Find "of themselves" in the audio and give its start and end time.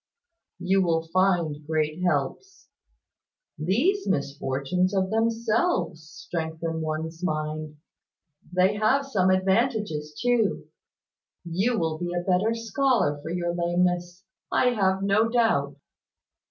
4.95-6.09